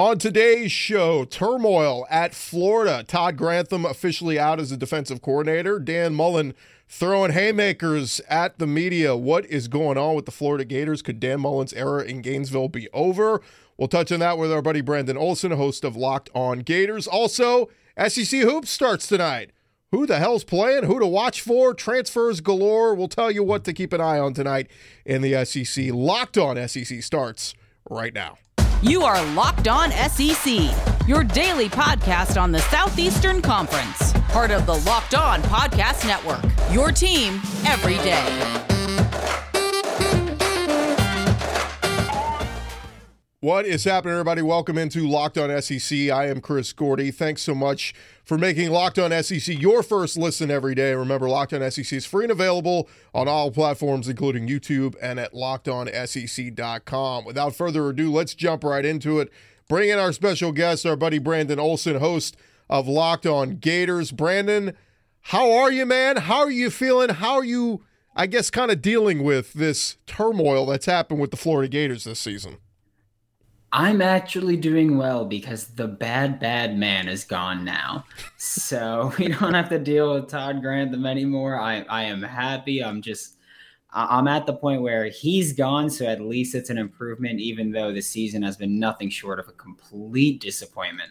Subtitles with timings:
[0.00, 3.04] On today's show, turmoil at Florida.
[3.06, 5.78] Todd Grantham officially out as a defensive coordinator.
[5.78, 6.54] Dan Mullen
[6.88, 9.14] throwing haymakers at the media.
[9.14, 11.02] What is going on with the Florida Gators?
[11.02, 13.42] Could Dan Mullen's era in Gainesville be over?
[13.76, 17.06] We'll touch on that with our buddy Brandon Olson, host of Locked On Gators.
[17.06, 17.68] Also,
[18.08, 19.50] SEC Hoops starts tonight.
[19.90, 20.84] Who the hell's playing?
[20.84, 21.74] Who to watch for?
[21.74, 22.94] Transfers galore.
[22.94, 24.70] We'll tell you what to keep an eye on tonight
[25.04, 25.92] in the SEC.
[25.92, 27.52] Locked On SEC starts
[27.90, 28.38] right now.
[28.82, 30.70] You are Locked On SEC,
[31.06, 36.42] your daily podcast on the Southeastern Conference, part of the Locked On Podcast Network.
[36.72, 38.69] Your team every day.
[43.42, 44.42] What is happening, everybody?
[44.42, 46.10] Welcome into Locked On SEC.
[46.10, 47.10] I am Chris Gordy.
[47.10, 50.92] Thanks so much for making Locked On SEC your first listen every day.
[50.92, 55.32] Remember, Locked On SEC is free and available on all platforms, including YouTube and at
[55.32, 57.24] lockedonsec.com.
[57.24, 59.32] Without further ado, let's jump right into it.
[59.70, 62.36] Bring in our special guest, our buddy Brandon Olson, host
[62.68, 64.12] of Locked On Gators.
[64.12, 64.76] Brandon,
[65.22, 66.18] how are you, man?
[66.18, 67.08] How are you feeling?
[67.08, 71.38] How are you, I guess, kind of dealing with this turmoil that's happened with the
[71.38, 72.58] Florida Gators this season?
[73.72, 78.04] I'm actually doing well because the bad, bad man is gone now.
[78.36, 81.58] So we don't have to deal with Todd Grantham anymore.
[81.58, 82.82] I, I am happy.
[82.82, 83.36] I'm just,
[83.92, 85.88] I'm at the point where he's gone.
[85.90, 89.48] So at least it's an improvement, even though the season has been nothing short of
[89.48, 91.10] a complete disappointment.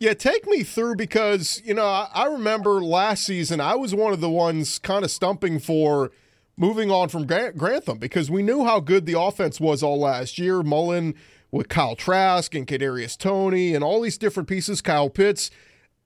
[0.00, 4.14] Yeah, take me through because, you know, I, I remember last season, I was one
[4.14, 6.10] of the ones kind of stumping for
[6.60, 10.62] moving on from Grantham because we knew how good the offense was all last year.
[10.62, 11.14] Mullen
[11.50, 15.50] with Kyle Trask and Kadarius Toney and all these different pieces, Kyle Pitts.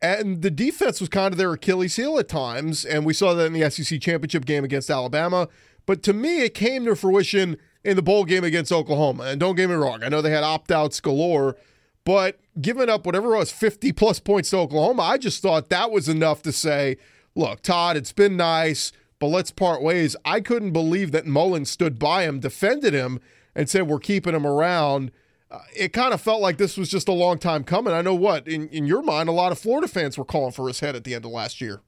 [0.01, 2.85] And the defense was kind of their Achilles heel at times.
[2.85, 5.49] And we saw that in the SEC championship game against Alabama.
[5.87, 9.25] But to me, it came to fruition in the bowl game against Oklahoma.
[9.25, 11.57] And don't get me wrong, I know they had opt outs galore,
[12.05, 15.91] but giving up whatever it was, 50 plus points to Oklahoma, I just thought that
[15.91, 16.97] was enough to say,
[17.35, 18.93] look, Todd, it's been nice,
[19.25, 20.17] but let's part ways.
[20.23, 23.21] I couldn't believe that Mullen stood by him, defended him,
[23.55, 25.13] and said, we're keeping him around
[25.51, 27.95] uh, it kind of felt like this was just a long time coming.
[27.95, 30.69] I know what in in your mind, a lot of Florida fans were calling for
[30.69, 31.81] his head at the end of last year.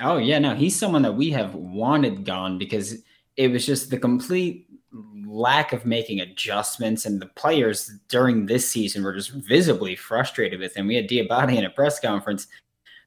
[0.00, 2.96] Oh yeah, no, he's someone that we have wanted gone because
[3.36, 4.66] it was just the complete
[5.26, 10.76] lack of making adjustments, and the players during this season were just visibly frustrated with
[10.76, 10.88] him.
[10.88, 12.46] We had Diabate in a press conference.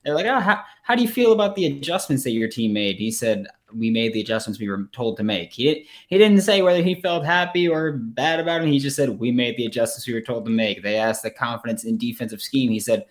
[0.04, 2.98] They're like, "Oh, how, how do you feel about the adjustments that your team made?"
[2.98, 5.54] He said, we made the adjustments we were told to make.
[5.54, 8.68] He didn't he didn't say whether he felt happy or bad about it.
[8.68, 10.82] He just said we made the adjustments we were told to make.
[10.82, 12.72] They asked the confidence in defensive scheme.
[12.72, 13.06] He said,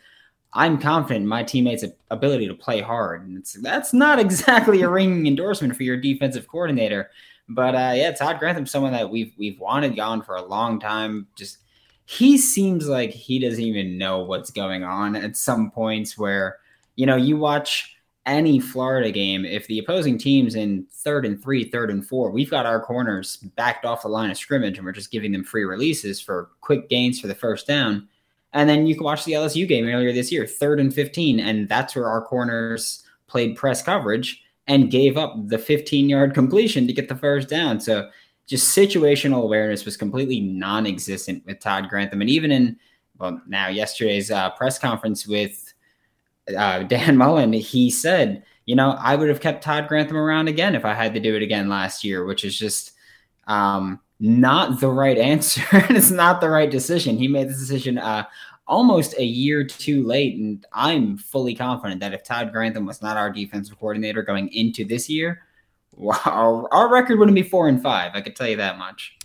[0.53, 5.27] "I'm confident in my teammates' ability to play hard." And that's not exactly a ringing
[5.27, 7.11] endorsement for your defensive coordinator.
[7.49, 11.27] But uh, yeah, Todd Grantham, someone that we've we've wanted gone for a long time.
[11.37, 11.59] Just
[12.05, 16.59] he seems like he doesn't even know what's going on at some points where
[16.97, 17.93] you know you watch
[18.27, 22.51] any Florida game, if the opposing team's in third and three, third and four, we've
[22.51, 25.65] got our corners backed off the line of scrimmage and we're just giving them free
[25.65, 28.09] releases for quick gains for the first down.
[28.53, 31.41] And then you can watch the LSU game earlier this year, third and 15.
[31.41, 36.87] And that's where our corners played press coverage and gave up the 15 yard completion
[36.87, 37.81] to get the first down.
[37.81, 38.09] So
[38.47, 42.21] just situational awareness was completely non existent with Todd Grantham.
[42.21, 42.79] And even in,
[43.19, 45.72] well, now yesterday's uh, press conference with
[46.57, 50.75] uh, Dan Mullen, he said, you know, I would have kept Todd Grantham around again
[50.75, 52.93] if I had to do it again last year, which is just
[53.47, 55.65] um, not the right answer.
[55.73, 57.19] and it's not the right decision.
[57.19, 58.25] He made the decision uh,
[58.67, 60.37] almost a year too late.
[60.37, 64.85] And I'm fully confident that if Todd Grantham was not our defensive coordinator going into
[64.85, 65.43] this year,
[66.27, 68.13] our, our record wouldn't be four and five.
[68.15, 69.17] I could tell you that much.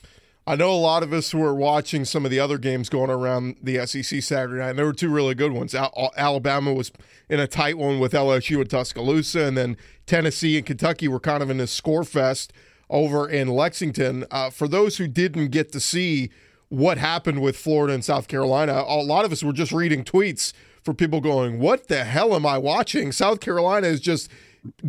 [0.47, 3.57] I know a lot of us were watching some of the other games going around
[3.61, 5.75] the SEC Saturday night, and there were two really good ones.
[5.75, 6.89] Alabama was
[7.27, 9.75] in a tight one with LSU at Tuscaloosa, and then
[10.05, 12.53] Tennessee and Kentucky were kind of in a score fest
[12.89, 14.23] over in Lexington.
[14.31, 16.29] Uh, for those who didn't get to see
[16.69, 20.53] what happened with Florida and South Carolina, a lot of us were just reading tweets
[20.81, 23.11] for people going, What the hell am I watching?
[23.11, 24.31] South Carolina is just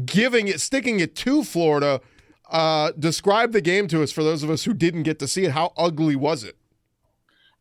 [0.05, 2.01] giving it, sticking it to Florida
[2.51, 5.45] uh, describe the game to us for those of us who didn't get to see
[5.45, 5.53] it.
[5.53, 6.57] How ugly was it?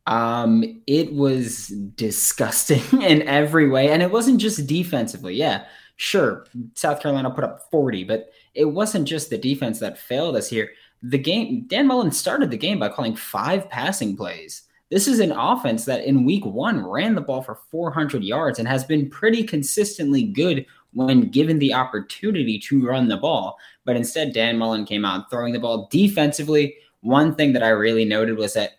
[0.08, 5.36] Um, it was disgusting in every way, and it wasn't just defensively.
[5.36, 5.66] Yeah,
[5.98, 6.46] sure,
[6.76, 10.72] South Carolina put up 40, but it wasn't just the defense that failed us here.
[11.04, 14.64] The game, Dan Mullen started the game by calling five passing plays.
[14.90, 18.68] This is an offense that in week one ran the ball for 400 yards and
[18.68, 20.66] has been pretty consistently good
[20.98, 23.60] when given the opportunity to run the ball.
[23.86, 26.76] But instead, Dan Mullen came out throwing the ball defensively.
[27.02, 28.72] One thing that I really noted was that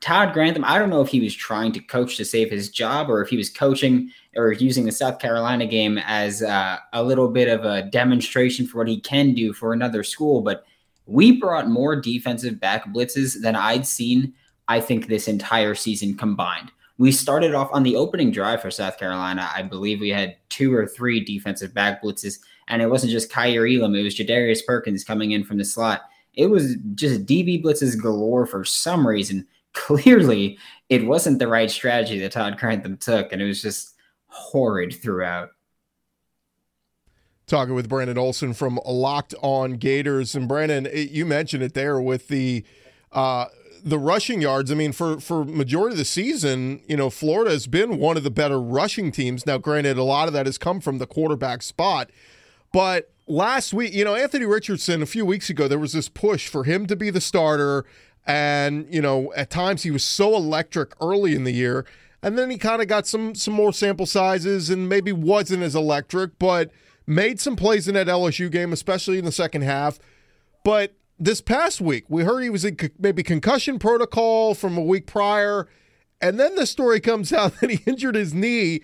[0.00, 3.10] Todd Grantham, I don't know if he was trying to coach to save his job
[3.10, 7.28] or if he was coaching or using the South Carolina game as uh, a little
[7.28, 10.40] bit of a demonstration for what he can do for another school.
[10.40, 10.64] But
[11.04, 14.32] we brought more defensive back blitzes than I'd seen,
[14.66, 16.72] I think, this entire season combined.
[17.00, 19.48] We started off on the opening drive for South Carolina.
[19.56, 23.66] I believe we had two or three defensive back blitzes, and it wasn't just Kaiir
[23.66, 26.02] Elam, it was Jadarius Perkins coming in from the slot.
[26.34, 30.58] It was just DB blitzes galore for some reason clearly
[30.90, 33.94] it wasn't the right strategy that Todd Grantham took, and it was just
[34.26, 35.52] horrid throughout.
[37.46, 42.28] Talking with Brandon Olson from Locked On Gators, and Brandon, you mentioned it there with
[42.28, 42.62] the
[43.10, 43.46] uh,
[43.84, 44.70] the rushing yards.
[44.70, 48.22] I mean, for for majority of the season, you know, Florida has been one of
[48.22, 49.46] the better rushing teams.
[49.46, 52.10] Now, granted, a lot of that has come from the quarterback spot,
[52.72, 56.48] but last week, you know, Anthony Richardson a few weeks ago, there was this push
[56.48, 57.84] for him to be the starter
[58.26, 61.86] and you know at times he was so electric early in the year
[62.22, 65.74] and then he kind of got some some more sample sizes and maybe wasn't as
[65.74, 66.70] electric but
[67.06, 69.98] made some plays in that LSU game especially in the second half
[70.64, 75.06] but this past week we heard he was in maybe concussion protocol from a week
[75.06, 75.68] prior
[76.20, 78.80] and then the story comes out that he injured his knee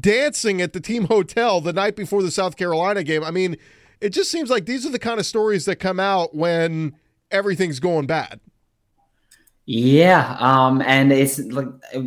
[0.00, 3.24] dancing at the team hotel the night before the South Carolina game.
[3.24, 3.56] I mean
[4.00, 6.94] it just seems like these are the kind of stories that come out when
[7.30, 8.38] everything's going bad
[9.70, 11.66] yeah, um, and it's like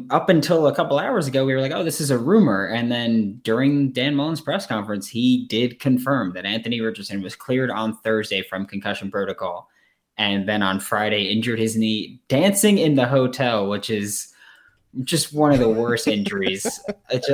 [0.10, 2.92] up until a couple hours ago, we were like, "Oh, this is a rumor," and
[2.92, 7.96] then during Dan Mullen's press conference, he did confirm that Anthony Richardson was cleared on
[7.98, 9.70] Thursday from concussion protocol,
[10.18, 14.34] and then on Friday injured his knee dancing in the hotel, which is
[15.04, 16.66] just one of the worst injuries.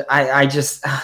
[0.10, 0.86] I, I just.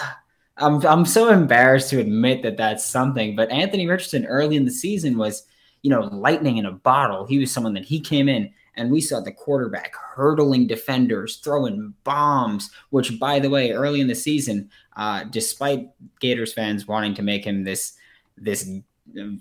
[0.58, 4.70] I'm I'm so embarrassed to admit that that's something, but Anthony Richardson early in the
[4.70, 5.44] season was,
[5.82, 7.26] you know, lightning in a bottle.
[7.26, 11.94] He was someone that he came in and we saw the quarterback hurdling defenders, throwing
[12.04, 15.88] bombs, which, by the way, early in the season, uh, despite
[16.20, 17.94] Gators fans wanting to make him this,
[18.36, 18.68] this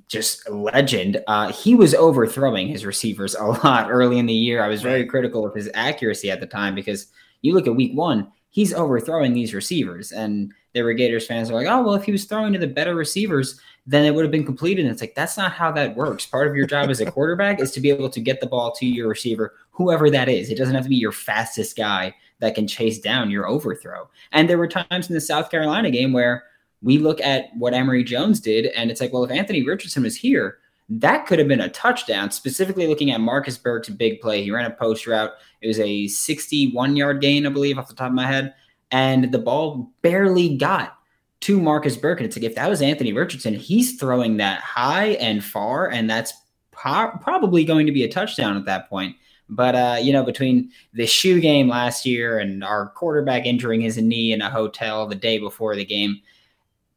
[0.08, 4.64] just legend, uh, he was overthrowing his receivers a lot early in the year.
[4.64, 7.08] I was very critical of his accuracy at the time because
[7.42, 10.12] you look at week one, he's overthrowing these receivers.
[10.12, 12.60] And there were Gators fans who are like, oh, well, if he was throwing to
[12.60, 14.86] the better receivers, then it would have been completed.
[14.86, 16.26] And it's like, that's not how that works.
[16.26, 18.72] Part of your job as a quarterback is to be able to get the ball
[18.74, 20.50] to your receiver, whoever that is.
[20.50, 24.10] It doesn't have to be your fastest guy that can chase down your overthrow.
[24.32, 26.44] And there were times in the South Carolina game where
[26.82, 30.18] we look at what Emory Jones did, and it's like, well, if Anthony Richardson was
[30.18, 30.58] here,
[30.90, 32.30] that could have been a touchdown.
[32.30, 35.32] Specifically looking at Marcus Burke's big play, he ran a post route.
[35.62, 38.54] It was a 61 yard gain, I believe, off the top of my head,
[38.92, 40.98] and the ball barely got
[41.44, 42.20] to Marcus Burke.
[42.20, 46.10] And it's like if that was Anthony Richardson, he's throwing that high and far, and
[46.10, 46.34] that's
[46.72, 49.18] po- probably going to be a touchdown at that point.
[49.50, 53.98] But uh, you know, between the shoe game last year and our quarterback injuring his
[53.98, 56.22] knee in a hotel the day before the game,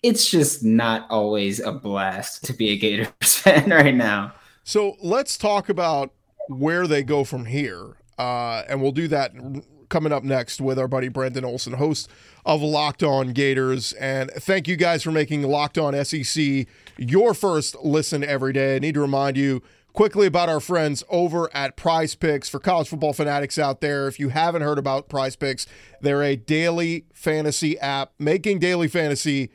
[0.04, 4.32] it's just not always a blast to be a Gators fan right now.
[4.62, 6.12] So let's talk about
[6.48, 9.32] where they go from here, uh, and we'll do that
[9.88, 12.08] coming up next with our buddy Brandon Olson, host
[12.44, 13.92] of Locked On Gators.
[13.94, 16.66] And thank you guys for making Locked On SEC
[16.96, 18.76] your first listen every day.
[18.76, 19.62] I need to remind you
[19.92, 24.06] quickly about our friends over at Prize Picks for college football fanatics out there.
[24.06, 25.66] If you haven't heard about Prize Picks,
[26.00, 29.50] they're a daily fantasy app making daily fantasy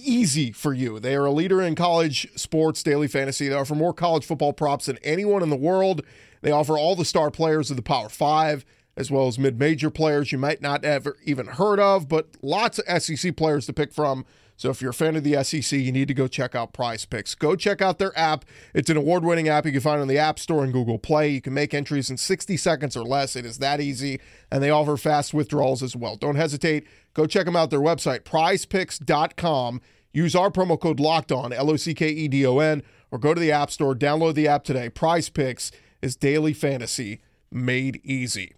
[0.00, 0.98] easy for you.
[0.98, 3.48] They are a leader in college sports daily fantasy.
[3.48, 6.02] They offer more college football props than anyone in the world.
[6.42, 8.64] They offer all the star players of the Power Five
[8.96, 12.78] as well as mid major players you might not ever even heard of, but lots
[12.78, 14.24] of SEC players to pick from.
[14.58, 17.04] So if you're a fan of the SEC, you need to go check out Prize
[17.04, 17.34] Picks.
[17.34, 18.46] Go check out their app.
[18.72, 21.28] It's an award winning app you can find on the App Store and Google Play.
[21.28, 23.36] You can make entries in 60 seconds or less.
[23.36, 24.18] It is that easy,
[24.50, 26.16] and they offer fast withdrawals as well.
[26.16, 26.86] Don't hesitate.
[27.12, 27.68] Go check them out.
[27.68, 29.82] Their website, prizepicks.com.
[30.14, 33.18] Use our promo code locked on, L O C K E D O N, or
[33.18, 34.88] go to the App Store, download the app today.
[34.88, 38.54] Prize Picks is daily fantasy made easy.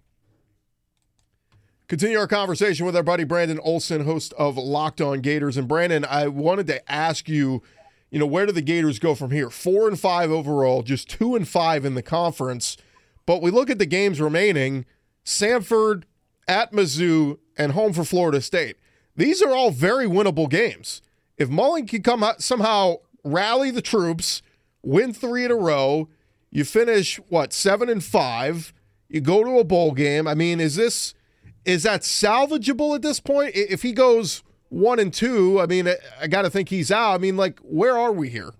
[1.88, 5.56] Continue our conversation with our buddy Brandon Olson, host of Locked On Gators.
[5.56, 7.62] And Brandon, I wanted to ask you,
[8.10, 9.48] you know, where do the Gators go from here?
[9.48, 12.76] Four and five overall, just two and five in the conference.
[13.24, 14.84] But we look at the games remaining:
[15.24, 16.02] Samford,
[16.46, 18.76] at Mizzou, and home for Florida State.
[19.16, 21.00] These are all very winnable games.
[21.38, 24.42] If Mullen can come out, somehow rally the troops,
[24.82, 26.10] win three in a row,
[26.50, 28.74] you finish what seven and five.
[29.08, 30.28] You go to a bowl game.
[30.28, 31.14] I mean, is this?
[31.68, 33.54] Is that salvageable at this point?
[33.54, 35.86] If he goes one and two, I mean,
[36.18, 37.12] I, got to think he's out.
[37.12, 38.54] I mean, like, where are we here?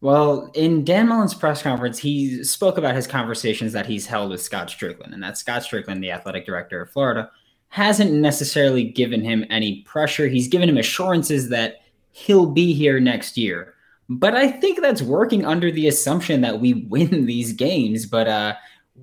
[0.00, 4.40] Well, in Dan Mullen's press conference, he spoke about his conversations that he's held with
[4.40, 7.28] Scott Stricklin, and that Scott Stricklin, the athletic director of Florida,
[7.70, 10.28] hasn't necessarily given him any pressure.
[10.28, 11.80] He's given him assurances that
[12.12, 13.74] he'll be here next year.
[14.08, 18.06] But I think that's working under the assumption that we win these games.
[18.06, 18.54] But uh,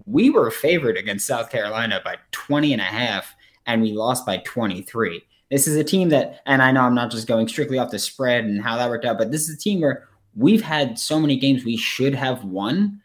[0.05, 3.35] we were favored against South Carolina by 20 and a half,
[3.65, 5.21] and we lost by 23.
[5.49, 7.99] This is a team that, and I know I'm not just going strictly off the
[7.99, 11.19] spread and how that worked out, but this is a team where we've had so
[11.19, 13.01] many games we should have won,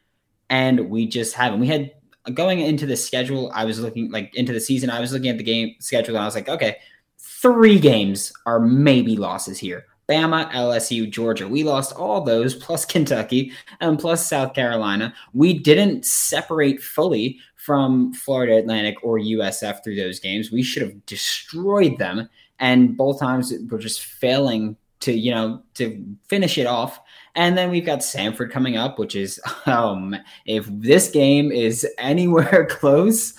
[0.51, 1.61] and we just haven't.
[1.61, 1.93] We had
[2.35, 5.39] going into the schedule, I was looking like into the season, I was looking at
[5.39, 6.77] the game schedule, and I was like, okay,
[7.19, 9.87] three games are maybe losses here.
[10.09, 11.49] Bama, LSU, Georgia.
[11.49, 15.15] We lost all those plus Kentucky and plus South Carolina.
[15.33, 20.51] We didn't separate fully from Florida Atlantic or USF through those games.
[20.51, 22.29] We should have destroyed them.
[22.59, 27.01] And both times we're just failing to, you know, to finish it off.
[27.35, 30.17] And then we've got Samford coming up, which is, um,
[30.47, 33.35] if this game is anywhere close,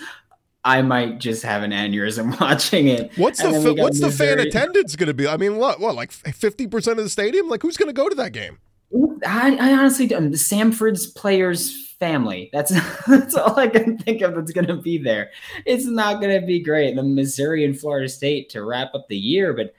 [0.65, 3.11] I might just have an aneurysm watching it.
[3.17, 5.27] What's the what's the fan attendance going to be?
[5.27, 7.49] I mean, what what like fifty percent of the stadium?
[7.49, 8.59] Like, who's going to go to that game?
[9.25, 12.49] I, I honestly, the Samford's players' family.
[12.53, 12.71] That's
[13.07, 15.31] that's all I can think of that's going to be there.
[15.65, 16.95] It's not going to be great.
[16.95, 19.73] The Missouri and Florida State to wrap up the year, but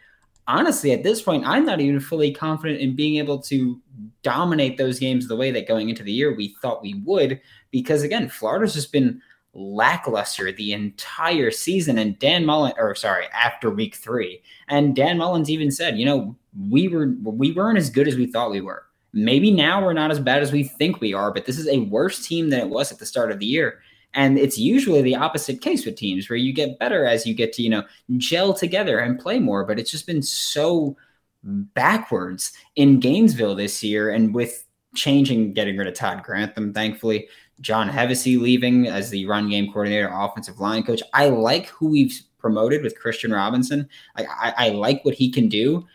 [0.46, 3.80] honestly, at this point, I'm not even fully confident in being able to
[4.22, 7.40] dominate those games the way that going into the year we thought we would.
[7.70, 9.20] Because again, Florida's just been
[9.54, 11.98] lackluster the entire season.
[11.98, 16.36] And Dan Mullen, or sorry, after week three, and Dan Mullins even said, you know,
[16.68, 18.84] we were we weren't as good as we thought we were.
[19.12, 21.78] Maybe now we're not as bad as we think we are, but this is a
[21.78, 23.80] worse team than it was at the start of the year.
[24.12, 27.52] And it's usually the opposite case with teams where you get better as you get
[27.54, 27.82] to, you know,
[28.16, 29.64] gel together and play more.
[29.64, 30.96] But it's just been so
[31.42, 34.10] backwards in Gainesville this year.
[34.10, 37.28] And with changing, getting rid of Todd Grantham, thankfully,
[37.60, 41.02] John Hevesy leaving as the run game coordinator, offensive line coach.
[41.12, 43.88] I like who we've promoted with Christian Robinson.
[44.16, 45.86] I, I, I like what he can do,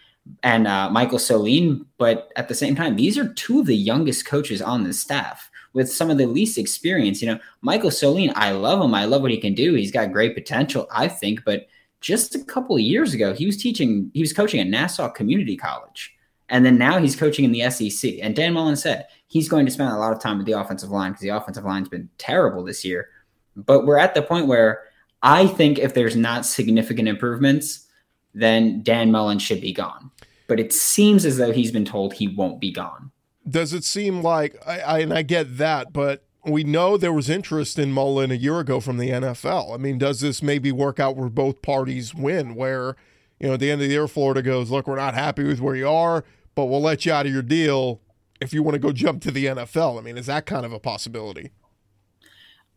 [0.44, 1.86] and uh, Michael Soline.
[1.98, 5.50] But at the same time, these are two of the youngest coaches on the staff
[5.74, 7.22] with some of the least experience.
[7.22, 8.94] You know, Michael Soline, I love him.
[8.94, 9.76] I love what he can do.
[9.76, 11.44] He's got great potential, I think.
[11.46, 11.68] But
[12.02, 15.58] just a couple of years ago, he was teaching, he was coaching at Nassau Community
[15.58, 16.16] College.
[16.50, 18.16] And then now he's coaching in the SEC.
[18.22, 20.90] And Dan Mullen said he's going to spend a lot of time with the offensive
[20.90, 23.08] line because the offensive line's been terrible this year.
[23.56, 24.82] But we're at the point where
[25.22, 27.88] I think if there's not significant improvements,
[28.34, 30.12] then Dan Mullen should be gone.
[30.48, 33.12] But it seems as though he's been told he won't be gone.
[33.48, 37.30] Does it seem like I, I and I get that, but we know there was
[37.30, 39.74] interest in Mullen a year ago from the NFL.
[39.74, 42.56] I mean, does this maybe work out where both parties win?
[42.56, 42.96] Where,
[43.40, 45.60] you know, at the end of the year, Florida goes, look, we're not happy with
[45.60, 46.24] where you are,
[46.56, 48.02] but we'll let you out of your deal
[48.40, 49.98] if you want to go jump to the NFL.
[49.98, 51.52] I mean, is that kind of a possibility?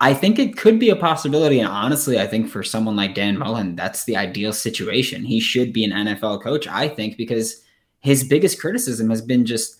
[0.00, 1.61] I think it could be a possibility.
[1.61, 5.25] And honestly, I think for someone like Dan Mullen, that's the ideal situation.
[5.25, 7.62] He should be an NFL coach, I think, because
[8.00, 9.76] his biggest criticism has been just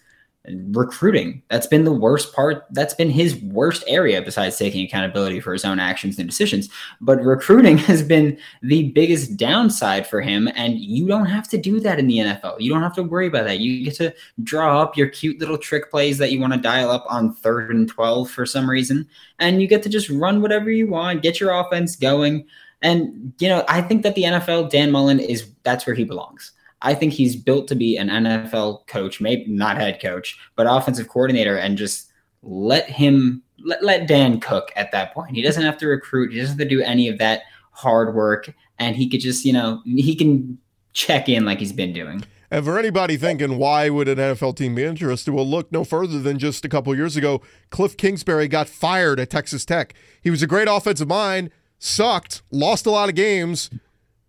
[0.49, 1.40] recruiting.
[1.50, 2.64] That's been the worst part.
[2.70, 6.68] That's been his worst area besides taking accountability for his own actions and decisions.
[7.00, 10.49] But recruiting has been the biggest downside for him.
[10.56, 12.56] And you don't have to do that in the NFL.
[12.58, 13.61] You don't have to worry about that.
[13.61, 16.90] You get to draw up your cute little trick plays that you want to dial
[16.90, 19.08] up on third and 12 for some reason.
[19.38, 22.46] And you get to just run whatever you want, get your offense going.
[22.80, 26.50] And, you know, I think that the NFL, Dan Mullen, is that's where he belongs.
[26.82, 31.08] I think he's built to be an NFL coach, maybe not head coach, but offensive
[31.08, 32.10] coordinator, and just
[32.42, 35.34] let him let, let Dan cook at that point.
[35.34, 36.32] He doesn't have to recruit.
[36.32, 39.52] He doesn't have to do any of that hard work, and he could just you
[39.52, 40.58] know he can
[40.92, 42.24] check in like he's been doing.
[42.50, 46.20] And for anybody thinking why would an NFL team be interested, well, look no further
[46.20, 47.40] than just a couple years ago.
[47.70, 49.94] Cliff Kingsbury got fired at Texas Tech.
[50.20, 53.70] He was a great offensive mind, sucked, lost a lot of games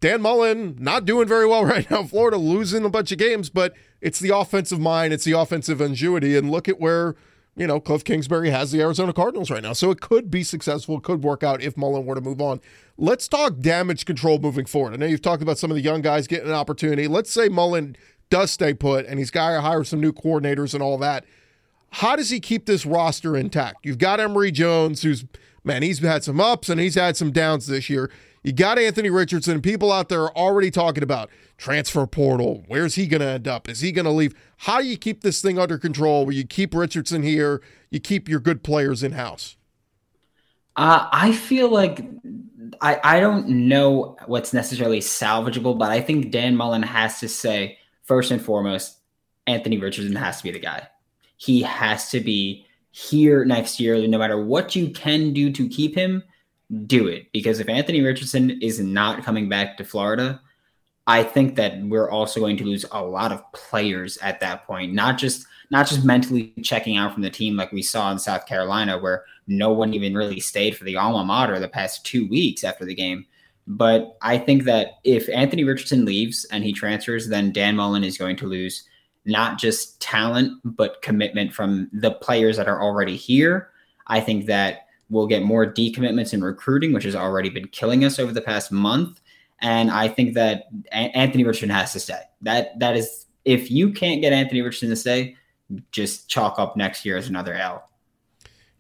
[0.04, 2.04] Dan Mullen not doing very well right now.
[2.04, 6.36] Florida losing a bunch of games, but it's the offensive mind, it's the offensive ingenuity,
[6.36, 7.16] and look at where
[7.56, 9.72] you know Cliff Kingsbury has the Arizona Cardinals right now.
[9.72, 12.60] So it could be successful, it could work out if Mullen were to move on.
[12.98, 14.92] Let's talk damage control moving forward.
[14.92, 17.08] I know you've talked about some of the young guys getting an opportunity.
[17.08, 17.96] Let's say Mullen
[18.30, 21.24] does stay put and he's got to hire some new coordinators and all that.
[21.92, 23.86] How does he keep this roster intact?
[23.86, 25.24] You've got Emory Jones, who's
[25.64, 28.12] man, he's had some ups and he's had some downs this year.
[28.44, 29.62] You got Anthony Richardson.
[29.62, 32.64] People out there are already talking about transfer portal.
[32.68, 33.70] Where's he going to end up?
[33.70, 34.34] Is he going to leave?
[34.58, 38.28] How do you keep this thing under control where you keep Richardson here, you keep
[38.28, 39.56] your good players in house?
[40.76, 42.06] Uh, I feel like
[42.82, 47.78] I, I don't know what's necessarily salvageable, but I think Dan Mullen has to say,
[48.04, 48.98] first and foremost,
[49.48, 50.88] Anthony Richardson has to be the guy
[51.44, 54.08] he has to be here next year.
[54.08, 56.24] No matter what you can do to keep him,
[56.86, 57.32] do it.
[57.32, 60.42] Because if Anthony Richardson is not coming back to Florida,
[61.06, 64.94] I think that we're also going to lose a lot of players at that point.
[64.94, 68.46] Not just not just mentally checking out from the team like we saw in South
[68.46, 72.64] Carolina, where no one even really stayed for the alma mater the past two weeks
[72.64, 73.26] after the game.
[73.66, 78.18] But I think that if Anthony Richardson leaves and he transfers, then Dan Mullen is
[78.18, 78.88] going to lose
[79.26, 83.70] not just talent, but commitment from the players that are already here.
[84.08, 88.20] I think that we'll get more decommitments in recruiting, which has already been killing us
[88.20, 89.22] over the past month.
[89.62, 92.20] And I think that Anthony Richardson has to stay.
[92.42, 95.38] That that is if you can't get Anthony Richardson to stay,
[95.92, 97.90] just chalk up next year as another L.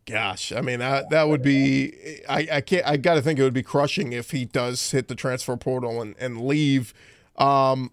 [0.05, 3.43] Gosh, I mean that that would be I, I can't I got to think it
[3.43, 6.93] would be crushing if he does hit the transfer portal and and leave.
[7.37, 7.91] Um,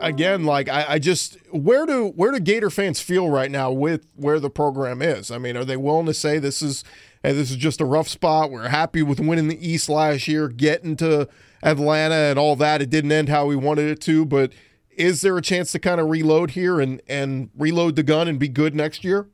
[0.00, 4.06] again, like I, I just where do where do Gator fans feel right now with
[4.16, 5.30] where the program is?
[5.30, 6.82] I mean, are they willing to say this is
[7.26, 8.52] hey, this is just a rough spot?
[8.52, 11.28] We're happy with winning the East last year, getting to
[11.60, 12.80] Atlanta and all that.
[12.80, 14.52] It didn't end how we wanted it to, but
[14.90, 18.38] is there a chance to kind of reload here and and reload the gun and
[18.38, 19.28] be good next year?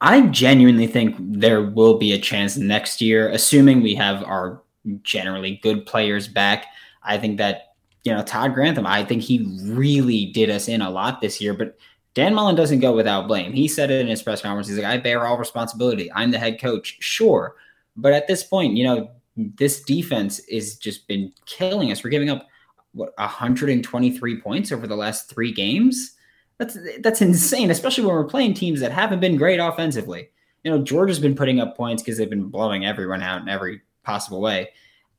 [0.00, 4.62] I genuinely think there will be a chance next year, assuming we have our
[5.02, 6.66] generally good players back.
[7.02, 7.74] I think that
[8.04, 11.54] you know, Todd Grantham, I think he really did us in a lot this year,
[11.54, 11.76] but
[12.14, 13.52] Dan Mullen doesn't go without blame.
[13.52, 14.68] He said it in his press conference.
[14.68, 16.10] He's like, I bear all responsibility.
[16.12, 16.96] I'm the head coach.
[17.00, 17.56] Sure.
[17.96, 22.04] But at this point, you know, this defense is just been killing us.
[22.04, 22.46] We're giving up
[22.92, 26.12] what 123 points over the last three games.
[26.58, 30.28] That's that's insane, especially when we're playing teams that haven't been great offensively.
[30.62, 33.82] You know, Georgia's been putting up points because they've been blowing everyone out in every
[34.04, 34.70] possible way.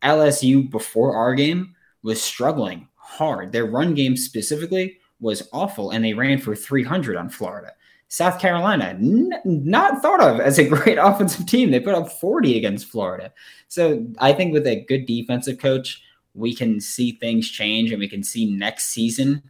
[0.01, 3.51] LSU before our game was struggling hard.
[3.51, 7.71] Their run game specifically was awful, and they ran for 300 on Florida.
[8.07, 11.71] South Carolina, n- not thought of as a great offensive team.
[11.71, 13.33] They put up 40 against Florida.
[13.67, 16.01] So I think with a good defensive coach,
[16.33, 19.41] we can see things change and we can see next season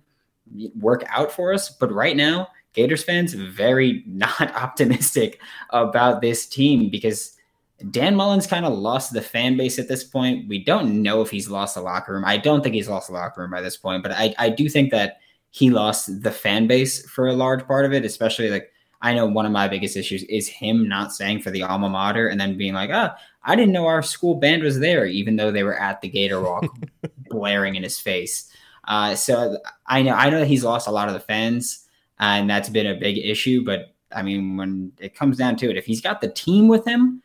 [0.80, 1.70] work out for us.
[1.70, 5.40] But right now, Gators fans very not optimistic
[5.72, 7.34] about this team because
[7.92, 10.48] Dan Mullen's kind of lost the fan base at this point.
[10.48, 12.24] We don't know if he's lost the locker room.
[12.26, 14.70] I don't think he's lost the locker room by this point, but I, I do
[14.70, 15.18] think that
[15.56, 19.26] he lost the fan base for a large part of it, especially like I know
[19.26, 22.58] one of my biggest issues is him not saying for the alma mater and then
[22.58, 25.64] being like, ah, oh, I didn't know our school band was there, even though they
[25.64, 26.66] were at the Gator Walk
[27.30, 28.52] blaring in his face.
[28.86, 31.88] Uh, so I know I know that he's lost a lot of the fans,
[32.20, 33.64] and that's been a big issue.
[33.64, 36.86] But I mean, when it comes down to it, if he's got the team with
[36.86, 37.24] him,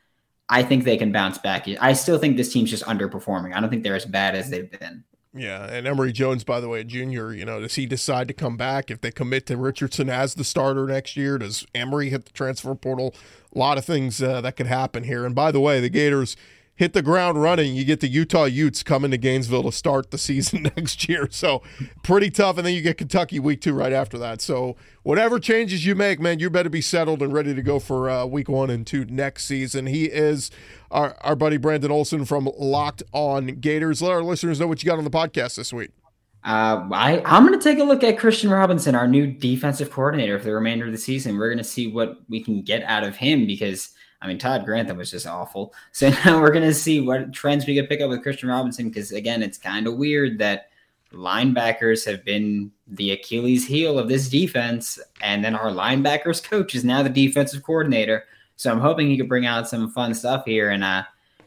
[0.49, 1.67] I think they can bounce back.
[1.81, 3.57] I still think this team's just underperforming.
[3.57, 5.03] I don't think they're as bad as they've been.
[5.33, 8.57] Yeah, and Emory Jones, by the way, junior, you know, does he decide to come
[8.57, 11.39] back if they commit to Richardson as the starter next year?
[11.39, 13.15] Does Emory hit the transfer portal?
[13.55, 15.25] A lot of things uh, that could happen here.
[15.25, 16.37] And by the way, the Gators
[16.81, 20.17] hit the ground running, you get the Utah Utes coming to Gainesville to start the
[20.19, 21.29] season next year.
[21.31, 21.63] So
[22.03, 22.57] pretty tough.
[22.57, 24.41] And then you get Kentucky week two right after that.
[24.41, 28.09] So whatever changes you make, man, you better be settled and ready to go for
[28.09, 29.87] uh, week one and two next season.
[29.87, 30.51] He is
[30.91, 34.03] our, our buddy Brandon Olson from Locked On Gators.
[34.03, 35.91] Let our listeners know what you got on the podcast this week.
[36.43, 40.39] Uh, I, I'm going to take a look at Christian Robinson, our new defensive coordinator
[40.39, 41.37] for the remainder of the season.
[41.37, 43.91] We're going to see what we can get out of him because–
[44.23, 45.75] I mean, Todd Grantham was just awful.
[45.93, 48.89] So now we're going to see what trends we could pick up with Christian Robinson
[48.89, 50.71] because, again, it's kind of weird that
[51.13, 54.99] linebackers have been the Achilles heel of this defense.
[55.21, 58.25] And then our linebackers coach is now the defensive coordinator.
[58.61, 60.69] So I'm hoping he could bring out some fun stuff here.
[60.69, 61.05] And uh,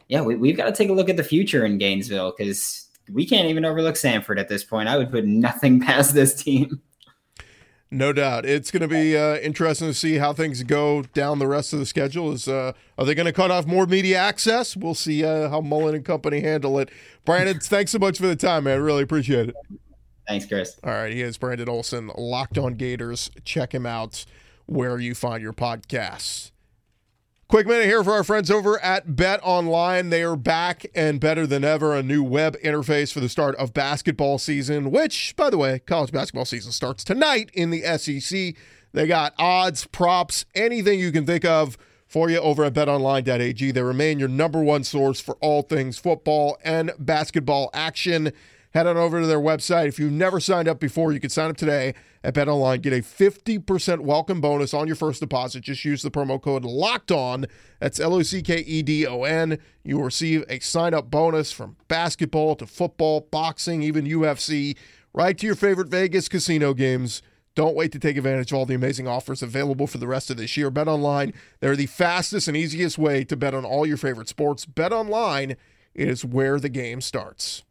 [0.08, 3.24] yeah, we, we've got to take a look at the future in Gainesville because we
[3.24, 4.88] can't even overlook Samford at this point.
[4.88, 6.82] I would put nothing past this team.
[7.88, 8.44] No doubt.
[8.44, 11.78] It's going to be uh, interesting to see how things go down the rest of
[11.78, 12.32] the schedule.
[12.32, 14.76] Is uh, Are they going to cut off more media access?
[14.76, 16.90] We'll see uh, how Mullen and company handle it.
[17.24, 18.82] Brandon, thanks so much for the time, man.
[18.82, 19.54] Really appreciate it.
[20.26, 20.80] Thanks, Chris.
[20.82, 21.12] All right.
[21.12, 23.30] He is Brandon Olson, Locked on Gators.
[23.44, 24.24] Check him out
[24.66, 26.50] where you find your podcasts.
[27.54, 30.10] Quick minute here for our friends over at Bet Online.
[30.10, 31.94] They are back and better than ever.
[31.94, 36.10] A new web interface for the start of basketball season, which, by the way, college
[36.10, 38.56] basketball season starts tonight in the SEC.
[38.92, 43.70] They got odds, props, anything you can think of for you over at betonline.ag.
[43.70, 48.32] They remain your number one source for all things football and basketball action.
[48.74, 49.86] Head on over to their website.
[49.86, 52.82] If you've never signed up before, you can sign up today at BetOnline.
[52.82, 55.60] Get a 50% welcome bonus on your first deposit.
[55.60, 57.46] Just use the promo code LOCKED ON.
[57.78, 59.60] That's L O C K E D O N.
[59.84, 64.76] You will receive a sign up bonus from basketball to football, boxing, even UFC,
[65.12, 67.22] right to your favorite Vegas casino games
[67.54, 70.36] Don't wait to take advantage of all the amazing offers available for the rest of
[70.36, 70.72] this year.
[70.72, 74.66] Bet online, they're the fastest and easiest way to bet on all your favorite sports.
[74.66, 75.54] Bet online
[75.94, 77.62] is where the game starts.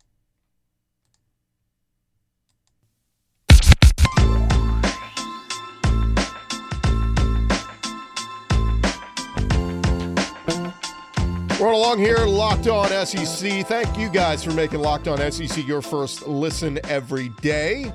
[11.63, 13.65] Rolling along here, Locked On SEC.
[13.65, 17.93] Thank you guys for making Locked On SEC your first listen every day.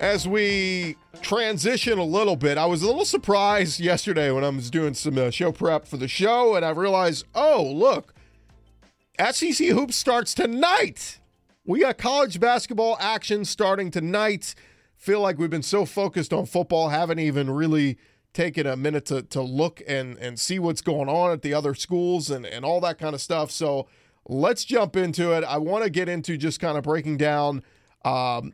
[0.00, 4.70] As we transition a little bit, I was a little surprised yesterday when I was
[4.70, 8.12] doing some uh, show prep for the show, and I realized, oh, look,
[9.30, 11.20] SEC Hoops starts tonight.
[11.64, 14.56] We got college basketball action starting tonight.
[14.96, 17.98] Feel like we've been so focused on football, haven't even really
[18.32, 21.74] taken a minute to, to look and, and see what's going on at the other
[21.74, 23.50] schools and, and all that kind of stuff.
[23.50, 23.86] So
[24.26, 25.44] let's jump into it.
[25.44, 27.62] I want to get into just kind of breaking down
[28.04, 28.52] um,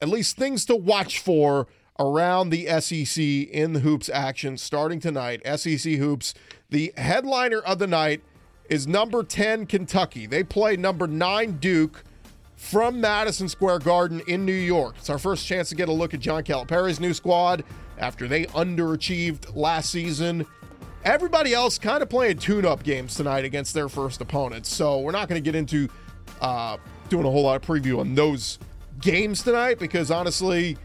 [0.00, 1.66] at least things to watch for
[1.98, 5.40] around the SEC in the hoops action starting tonight.
[5.58, 6.34] SEC hoops.
[6.70, 8.22] The headliner of the night
[8.68, 10.26] is number 10 Kentucky.
[10.26, 12.04] They play number 9 Duke
[12.56, 14.96] from Madison Square Garden in New York.
[14.98, 17.64] It's our first chance to get a look at John Calipari's new squad
[17.98, 20.46] after they underachieved last season.
[21.04, 24.68] Everybody else kind of playing tune-up games tonight against their first opponents.
[24.74, 25.88] So we're not going to get into
[26.40, 28.58] uh, doing a whole lot of preview on those
[29.00, 30.76] games tonight because honestly,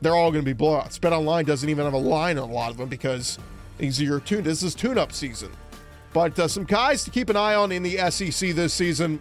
[0.00, 0.98] they're all going to be blowouts.
[0.98, 3.38] Bet Online doesn't even have a line on a lot of them because
[3.76, 4.44] these are your tune.
[4.44, 5.50] This is tune-up season.
[6.12, 9.20] But uh, some guys to keep an eye on in the SEC this season.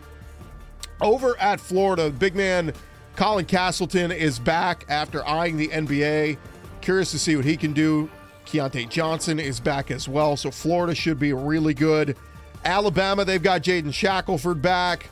[1.02, 2.74] Over at Florida, big man
[3.16, 6.38] Colin Castleton is back after eyeing the NBA.
[6.82, 8.10] Curious to see what he can do.
[8.46, 12.16] Keyontae Johnson is back as well, so Florida should be really good.
[12.64, 15.10] Alabama, they've got Jaden Shackelford back.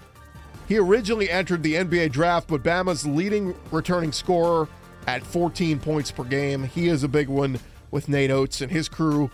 [0.67, 4.67] He originally entered the NBA draft, but Bama's leading returning scorer
[5.05, 6.63] at 14 points per game.
[6.63, 7.59] He is a big one
[7.91, 9.29] with Nate Oats and his crew.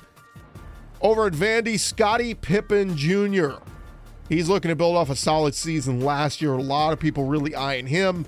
[1.01, 3.57] Over at Vandy, Scotty Pippen Jr.
[4.33, 6.53] He's looking to build off a solid season last year.
[6.53, 8.25] A lot of people really eyeing him.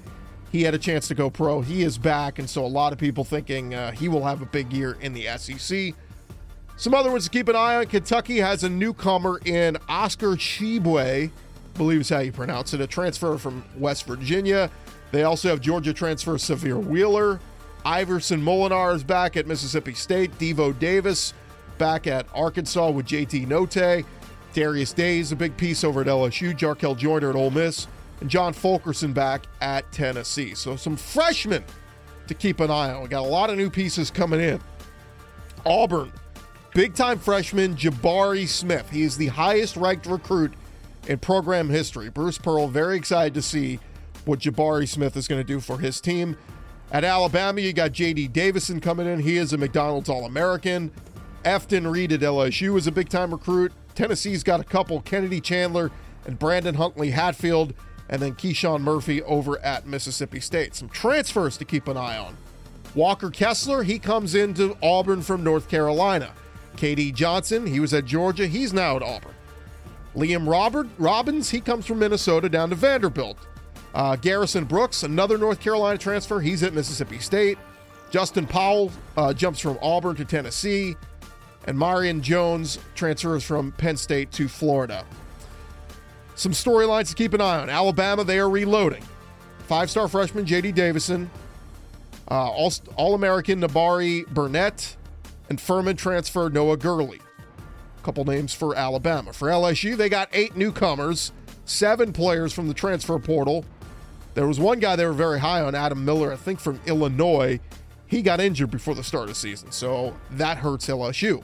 [0.51, 1.61] He had a chance to go pro.
[1.61, 4.45] He is back, and so a lot of people thinking uh, he will have a
[4.45, 5.95] big year in the SEC.
[6.77, 7.87] Some other ones to keep an eye on.
[7.87, 11.31] Kentucky has a newcomer in Oscar Tshiebwe,
[11.73, 14.69] believe is how you pronounce it, a transfer from West Virginia.
[15.11, 17.39] They also have Georgia transfer Sahvir Wheeler.
[17.83, 20.37] Iverson Molinar is back at Mississippi State.
[20.37, 21.33] Devo Davis
[21.79, 24.05] back at Arkansas with JT Notae.
[24.55, 26.57] Darius Day is a big piece over at LSU.
[26.57, 27.87] Jarkel Joiner at Ole Miss
[28.21, 30.55] and John Fulkerson back at Tennessee.
[30.55, 31.61] So some freshmen
[32.27, 33.03] to keep an eye on.
[33.03, 34.61] We got a lot of new pieces coming in.
[35.65, 36.09] Auburn,
[36.73, 38.89] big time freshman Jabari Smith.
[38.89, 40.53] He is the highest ranked recruit
[41.09, 42.09] in program history.
[42.09, 43.77] Bruce Pearl very excited to see
[44.23, 46.37] what Jabari Smith is going to do for his team.
[46.93, 48.29] At Alabama, you got J.D.
[48.29, 49.19] Davison coming in.
[49.19, 50.91] He is a McDonald's All American.
[51.43, 53.73] Efton Reid at LSU is a big time recruit.
[53.95, 55.91] Tennessee's got a couple Kennedy Chandler
[56.25, 57.73] and Brandon Huntley Hatfield
[58.09, 60.75] and then Keyshawn Murphy over at Mississippi State.
[60.75, 62.37] Some transfers to keep an eye on.
[62.93, 66.31] Walker Kessler, he comes into Auburn from North Carolina.
[66.77, 69.33] KD Johnson, he was at Georgia, he's now at Auburn.
[70.15, 73.37] Liam Robert Robbins, he comes from Minnesota down to Vanderbilt.
[73.93, 77.57] Uh, Garrison Brooks, another North Carolina transfer, he's at Mississippi State.
[78.11, 80.95] Justin Powell uh, jumps from Auburn to Tennessee.
[81.65, 85.03] And Myreon Jones transfers from Penn State to Florida.
[86.35, 87.69] Some storylines to keep an eye on.
[87.69, 89.03] Alabama, they are reloading.
[89.67, 90.73] Five star freshman J.D.
[90.73, 91.29] Davison,
[92.29, 94.95] uh, All American Nimari Burnett,
[95.49, 97.21] and Furman transfer Noah Gurley.
[97.99, 99.33] A couple names for Alabama.
[99.33, 101.31] For LSU, they got eight newcomers,
[101.65, 103.65] seven players from the transfer portal.
[104.35, 107.59] There was one guy they were very high on, Adam Miller, I think from Illinois.
[108.07, 111.43] He got injured before the start of the season, so that hurts LSU.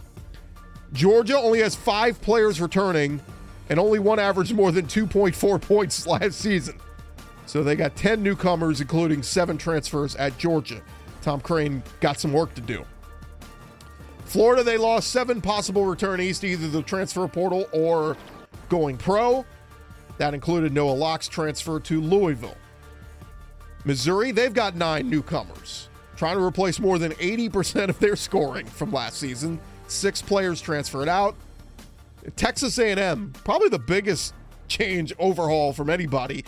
[0.94, 3.22] Georgia only has five players returning
[3.70, 6.80] and only one averaged more than 2.4 points last season.
[7.46, 10.82] So they got 10 newcomers, including seven transfers at Georgia.
[11.22, 12.86] Tom Crean got some work to do.
[14.26, 18.16] Florida, they lost seven possible returnees to either the transfer portal or
[18.70, 19.46] going pro.
[20.18, 22.56] That included Noah Locke's transfer to Louisville.
[23.84, 28.92] Missouri, they've got nine newcomers, trying to replace more than 80% of their scoring from
[28.92, 29.60] last season.
[29.92, 31.36] Six players transferred out.
[32.38, 34.34] Texas A&M, probably the biggest
[34.70, 36.46] change overhaul from anybody.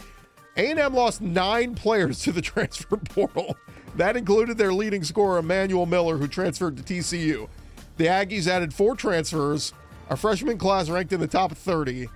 [0.55, 3.57] A&M lost nine players to the transfer portal.
[3.97, 7.49] That included their leading scorer, Emmanuel Miller, who transferred to TCU.
[7.97, 9.73] The Aggies added four transfers,
[10.09, 12.07] a freshman class ranked in the top 30,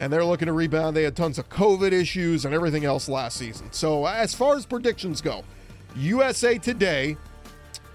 [0.00, 0.96] and they're looking to rebound.
[0.96, 3.68] They had tons of COVID issues and everything else last season.
[3.70, 5.44] So, as far as predictions go,
[5.94, 7.18] USA Today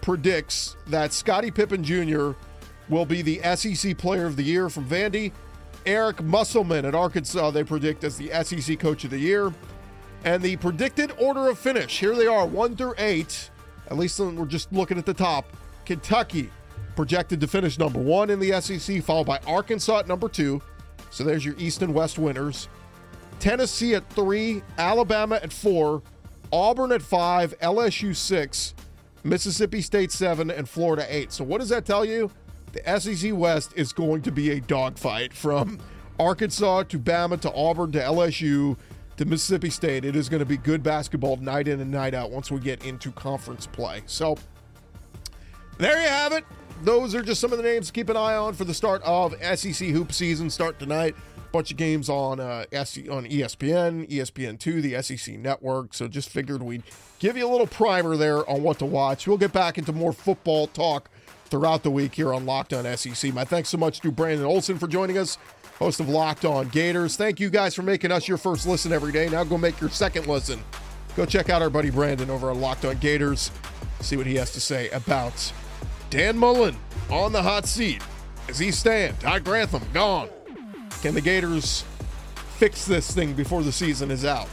[0.02, 2.32] predicts that Scotty Pippen Jr.
[2.90, 5.32] will be the SEC Player of the Year from Vandy.
[5.86, 9.54] Eric Musselman at Arkansas, they predict as the SEC Coach of the Year.
[10.26, 13.50] And the predicted order of finish here they are, one through eight.
[13.90, 15.46] At least we're just looking at the top.
[15.86, 16.50] Kentucky
[16.96, 20.62] projected to finish number one in the SEC, followed by Arkansas at number two.
[21.12, 22.68] So there's your East and West winners.
[23.40, 26.04] Tennessee at three, Alabama at four,
[26.52, 28.74] Auburn at five, LSU six,
[29.24, 31.32] Mississippi State seven, and Florida eight.
[31.32, 32.30] So what does that tell you?
[32.72, 35.80] The SEC West is going to be a dogfight from
[36.20, 38.78] Arkansas to Bama to Auburn to LSU
[39.18, 40.06] to Mississippi State.
[40.06, 42.86] It is going to be good basketball night in and night out once we get
[42.86, 44.04] into conference play.
[44.06, 44.38] So
[45.78, 46.46] there you have it.
[46.84, 49.02] Those are just some of the names to keep an eye on for the start
[49.04, 50.50] of SEC hoop season.
[50.50, 51.16] Start tonight.
[51.52, 55.96] Bunch of games on uh, on ESPN, ESPN2, the SEC network.
[55.96, 56.84] So just figured we'd
[57.18, 59.28] give you a little primer there on what to watch.
[59.28, 61.10] We'll get back into more football talk
[61.50, 63.34] throughout the week here on Locked On SEC.
[63.34, 65.38] My thanks so much to Brandon Olson for joining us,
[65.78, 67.16] host of Locked On Gators.
[67.16, 69.30] Thank you guys for making us your first listen every day.
[69.30, 70.62] Now go make your second listen.
[71.16, 73.52] Go check out our buddy Brandon over at Locked On Gators.
[74.02, 75.52] See what he has to say about
[76.10, 76.76] Dan Mullen
[77.10, 78.02] on the hot seat.
[78.48, 80.30] As he stand, Todd Grantham gone.
[81.02, 81.84] Can the Gators
[82.58, 84.48] fix this thing before the season is out?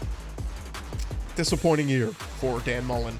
[1.34, 3.18] Disappointing year for Dan Mullen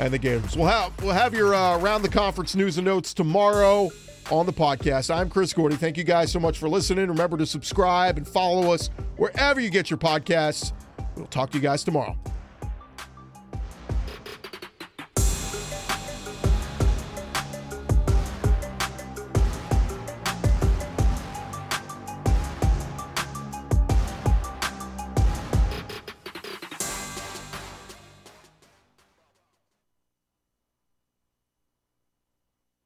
[0.00, 0.56] and the Gators.
[0.56, 3.90] We'll have we'll have your uh, around the conference news and notes tomorrow
[4.30, 5.14] on the podcast.
[5.14, 5.76] I'm Chris Gordy.
[5.76, 7.06] Thank you guys so much for listening.
[7.06, 10.72] Remember to subscribe and follow us wherever you get your podcasts.
[11.16, 12.16] We'll talk to you guys tomorrow.